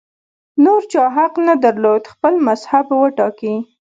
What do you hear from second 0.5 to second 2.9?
نور چا حق نه درلود خپل مذهب